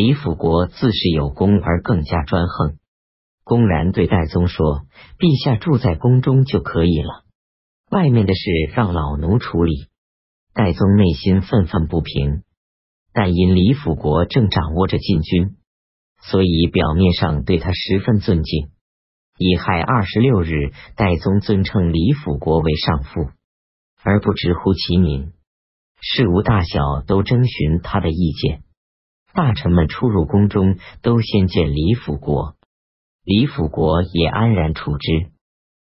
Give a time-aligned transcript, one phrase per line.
[0.00, 2.76] 李辅国自是有功而更加专横，
[3.42, 4.82] 公然对戴宗说
[5.18, 7.24] ：“陛下住在宫中就可以了，
[7.90, 8.42] 外面的事
[8.76, 9.88] 让老奴处理。”
[10.54, 12.44] 戴宗内心愤愤不平，
[13.12, 15.56] 但因李辅国正掌握着禁军，
[16.22, 18.68] 所以表面上对他十分尊敬。
[19.36, 23.32] 乙亥二十六日，戴宗尊称李辅国为上父，
[24.04, 25.32] 而不直呼其名。
[26.00, 28.62] 事无大小都征询他的意见。
[29.32, 32.56] 大臣们出入宫中，都先见李辅国。
[33.24, 35.30] 李辅国也安然处之。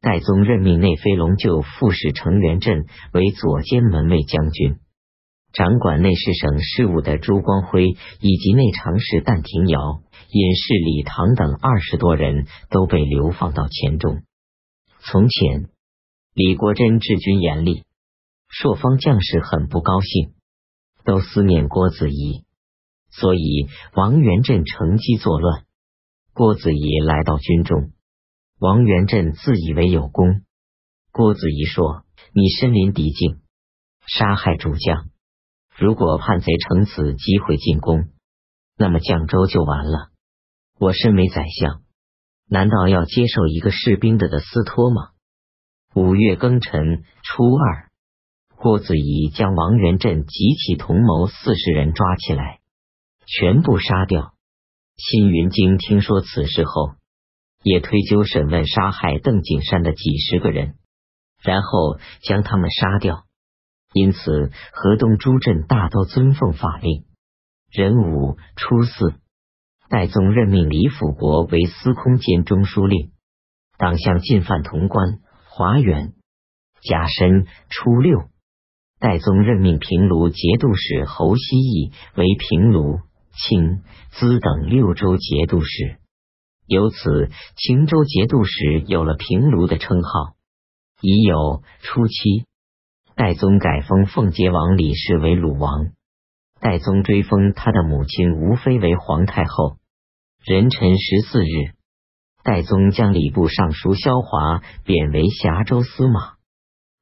[0.00, 4.78] 戴宗任命内飞龙就副使程元振为左监门卫将军，
[5.52, 14.22] 掌管内侍省事务的朱光辉以及内常侍但廷尧、尹氏李唐等二十多人都被流放到黔中。
[15.00, 15.70] 从前，
[16.34, 17.84] 李国珍治军严厉，
[18.48, 20.34] 朔方将士很不高兴，
[21.04, 22.44] 都思念郭子仪。
[23.16, 25.64] 所以，王元振乘机作乱。
[26.32, 27.92] 郭子仪来到军中，
[28.58, 30.42] 王元振自以为有功。
[31.12, 32.02] 郭子仪说
[32.34, 33.40] ：“你身临敌境，
[34.08, 35.10] 杀害主将，
[35.76, 38.08] 如果叛贼乘此机会进攻，
[38.76, 40.10] 那么绛州就完了。
[40.80, 41.82] 我身为宰相，
[42.48, 45.10] 难道要接受一个士兵的的私托吗？”
[45.94, 47.90] 五月庚辰初二，
[48.56, 52.58] 郭子仪将王元振及其同谋四十人抓起来。
[53.26, 54.34] 全部杀掉。
[54.96, 56.94] 辛云京听说此事后，
[57.62, 60.74] 也推究审问杀害邓景山的几十个人，
[61.42, 63.24] 然后将他们杀掉。
[63.92, 67.04] 因此，河东诸镇大都遵奉法令。
[67.70, 69.14] 壬午初四，
[69.88, 73.10] 戴宗任命李辅国为司空兼中书令，
[73.78, 76.12] 党项进犯潼关、华远。
[76.82, 78.28] 甲申初六，
[79.00, 83.00] 戴宗任命平卢节度使侯希义为平卢。
[83.36, 83.82] 清、
[84.12, 85.98] 资等六州节度使，
[86.66, 90.34] 由此秦州节度使有了平卢的称号。
[91.00, 92.46] 已有初期，
[93.14, 95.90] 戴宗改封奉节王李氏为鲁王。
[96.60, 99.76] 戴宗追封他的母亲吴妃为皇太后。
[100.46, 101.74] 壬辰十四日，
[102.42, 106.34] 戴宗将礼部尚书萧华贬为峡州司马。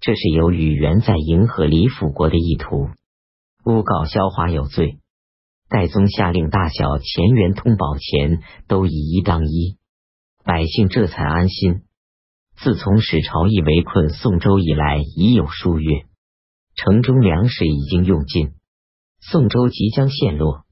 [0.00, 2.88] 这是由于原在迎合李辅国的意图，
[3.64, 4.98] 诬告萧华有罪。
[5.70, 9.78] 戴宗下令，大小前元通宝钱都以一当一，
[10.42, 11.82] 百姓这才安心。
[12.56, 16.06] 自从史朝义围困宋州以来，已有数月，
[16.74, 18.54] 城中粮食已经用尽，
[19.20, 20.64] 宋州即将陷落。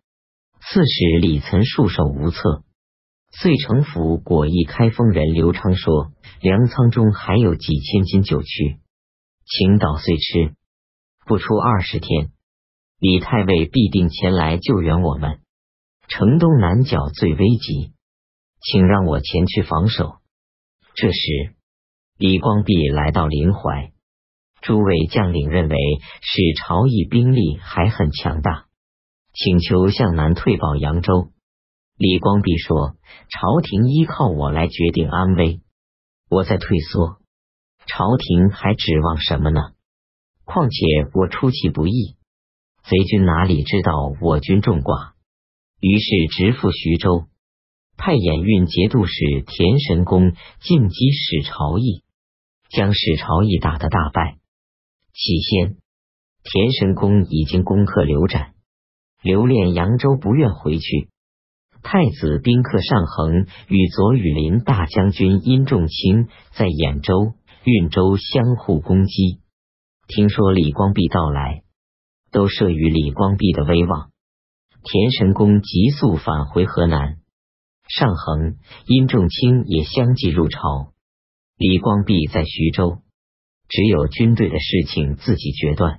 [0.61, 2.65] 刺史李岑束手无策，
[3.31, 6.11] 遂城府果毅开封人刘昌说
[6.43, 8.81] ：“粮仓中还有几千斤酒去，
[9.47, 10.57] 请捣碎吃。”
[11.25, 12.33] 不出二十天。
[13.01, 15.39] 李太尉必定前来救援我们。
[16.09, 17.93] 城东南角最危急，
[18.61, 20.17] 请让我前去防守。
[20.97, 21.55] 这时，
[22.17, 23.93] 李光弼来到临淮，
[24.63, 25.77] 诸位将领认为
[26.23, 28.67] 使朝议兵力还很强大，
[29.33, 31.31] 请求向南退保扬州。
[31.97, 32.97] 李光弼说
[33.31, 35.61] ：“朝廷依靠我来决定安危，
[36.29, 37.19] 我在退缩，
[37.87, 39.61] 朝廷还指望什么呢？
[40.45, 40.77] 况且
[41.15, 42.17] 我出其不意。”
[42.89, 45.13] 贼军哪里知道我军众寡，
[45.79, 47.27] 于是直赴徐州，
[47.99, 50.33] 派演运节度使田神公
[50.63, 52.03] 进击史朝义，
[52.71, 54.39] 将史朝义打得大败。
[55.13, 55.77] 起先，
[56.43, 58.55] 田神公已经攻克刘展，
[59.23, 61.11] 留恋扬州不愿回去。
[61.83, 67.35] 太子宾客上恒与左羽林大将军殷仲卿在兖州、
[67.65, 69.41] 运州相互攻击。
[70.07, 71.65] 听说李光弼到来。
[72.39, 74.13] 都慑于李光弼的威望，
[74.85, 77.17] 田神公急速返回河南。
[77.89, 80.93] 上衡、殷仲卿也相继入朝。
[81.57, 83.03] 李光弼在徐州，
[83.67, 85.99] 只有军队的事情自己决断，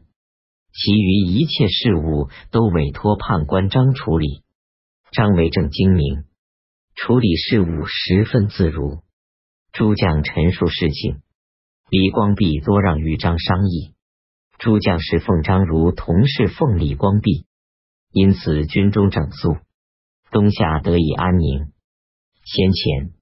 [0.72, 4.42] 其余一切事务都委托判官张处理。
[5.12, 6.24] 张为正精明，
[6.96, 9.00] 处理事务十分自如。
[9.74, 11.20] 诸将陈述事情，
[11.90, 13.92] 李光弼多让与张商议。
[14.60, 17.46] 诸将士奉张如同是奉李光弼，
[18.12, 19.56] 因此军中整肃，
[20.32, 21.72] 东夏得以安宁。
[22.44, 23.14] 先前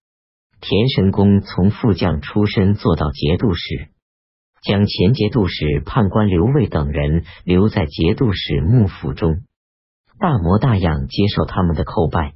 [0.59, 3.89] 田神公从副将出身做到节度使，
[4.63, 9.43] 将前节度使判官刘卫等人留在节度使幕府中，
[10.17, 12.33] 大模大样接受他们的叩拜。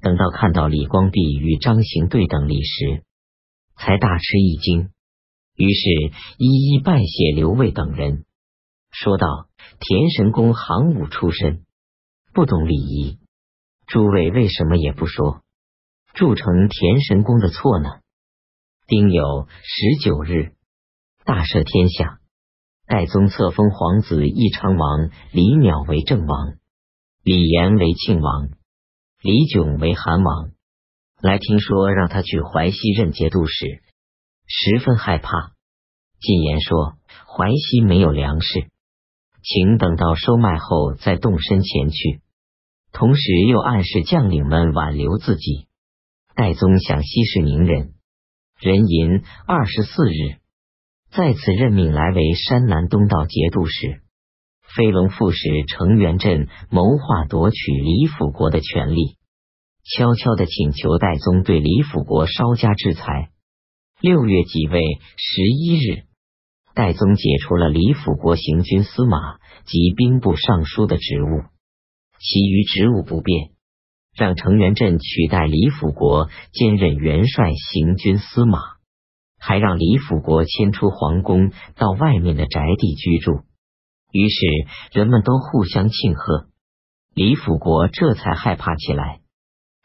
[0.00, 3.02] 等到看到李光弼与张行对等礼时，
[3.74, 4.90] 才大吃一惊，
[5.56, 5.90] 于是
[6.38, 8.26] 一一拜谢刘卫等人。
[8.90, 9.48] 说道
[9.80, 11.64] ：“田神公行武出身，
[12.32, 13.18] 不懂礼仪，
[13.86, 15.42] 诸位为什么也不说，
[16.14, 18.00] 铸成田神公的错呢？
[18.86, 20.52] 丁酉十九日，
[21.24, 22.18] 大赦天下。
[22.86, 26.56] 代宗册封皇子义昌王李邈为正王，
[27.22, 28.48] 李炎为庆王，
[29.20, 30.52] 李炯为韩王。
[31.20, 33.82] 来听说让他去淮西任节度使，
[34.46, 35.52] 十分害怕。
[36.18, 36.94] 进言说
[37.26, 38.70] 淮西没有粮食，
[39.42, 42.20] 请等到收麦后再动身前去。
[42.92, 45.66] 同时又暗示将领们挽留自己。
[46.34, 47.94] 戴宗想息事宁人，
[48.60, 50.38] 壬寅二十四日。
[51.10, 54.02] 再次任命来为山南东道节度使，
[54.76, 59.16] 飞龙副使程元振谋划夺取李辅国的权力，
[59.84, 63.30] 悄悄的请求戴宗对李辅国稍加制裁。
[64.00, 64.80] 六月己未
[65.16, 66.04] 十一日，
[66.78, 71.42] 戴宗解除了李辅国行军司马及兵部尚书的职务，
[72.20, 73.50] 其余职务不变，
[74.14, 78.60] 让程元振取代李辅国兼任元帅行军司马。
[79.40, 83.40] 还让李辅国迁出皇宫，到外面的宅地居住。
[84.12, 84.36] 于是
[84.92, 86.46] 人们都互相庆贺，
[87.12, 89.18] 李辅国这才害怕起来，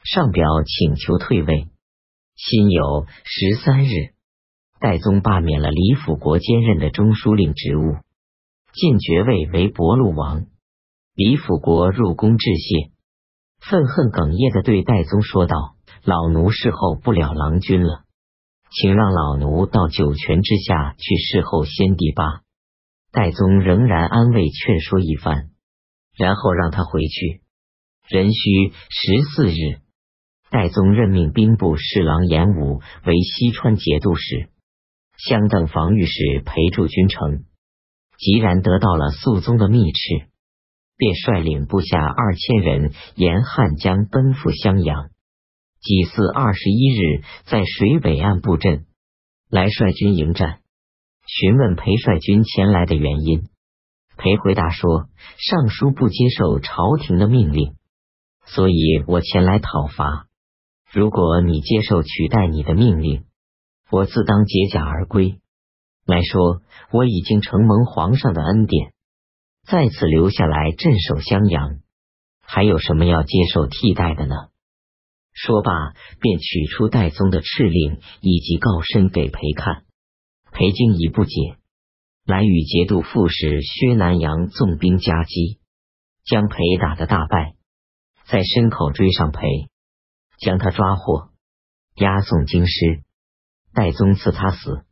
[0.03, 1.69] 上表请求退位。
[2.35, 4.12] 辛酉十三日，
[4.83, 7.95] 戴宗罢免了李辅国兼任的中书令职务，
[8.73, 10.47] 晋爵位为博禄王。
[11.15, 12.91] 李辅国入宫致谢，
[13.61, 18.01] 愤恨哽咽的对戴宗说道：“老奴侍候不了郎君了。”
[18.71, 22.41] 请让老奴到九泉之下去侍候先帝吧。
[23.13, 25.51] 戴宗仍然安慰劝说一番，
[26.17, 27.41] 然后让他回去。
[28.09, 29.79] 壬戌十四日，
[30.49, 34.49] 戴宗任命兵部侍郎严武为西川节度使，
[35.17, 37.45] 相等防御使陪驻君城。
[38.17, 40.27] 既然得到了肃宗的密敕，
[40.97, 45.09] 便率领部下二千人沿汉江奔赴襄阳。
[45.81, 48.85] 己巳二十一日，在水北岸布阵，
[49.49, 50.59] 来率军迎战。
[51.25, 53.49] 询问裴率军前来的原因，
[54.17, 57.75] 裴回答说：“尚书不接受朝廷的命令，
[58.45, 60.27] 所以我前来讨伐。
[60.93, 63.25] 如果你接受取代你的命令，
[63.89, 65.39] 我自当解甲而归。
[66.05, 68.93] 来说，我已经承蒙皇上的恩典，
[69.65, 71.79] 再次留下来镇守襄阳，
[72.41, 74.35] 还有什么要接受替代的呢？”
[75.33, 75.71] 说罢，
[76.19, 79.83] 便取出戴宗的敕令以及告身给裴看。
[80.51, 81.57] 裴经已不解，
[82.25, 85.59] 来与节度副使薛南阳纵兵夹击，
[86.23, 87.55] 将裴打得大败，
[88.25, 89.47] 在深口追上裴，
[90.37, 91.29] 将他抓获，
[91.95, 93.03] 押送京师。
[93.73, 94.85] 戴宗赐他死。